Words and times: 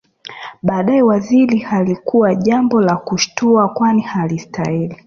Baadae 0.63 1.01
Waziri 1.01 1.57
halikuwa 1.59 2.35
jambo 2.35 2.81
la 2.81 2.95
kushtua 2.95 3.69
kwani 3.69 4.05
alistahili 4.15 4.95